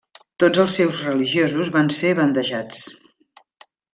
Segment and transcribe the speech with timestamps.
[0.43, 2.81] Tots els seus religiosos van ser bandejats.